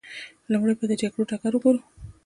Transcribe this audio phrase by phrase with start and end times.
[0.51, 1.81] لومړی به د جګړې ډګر وګورو.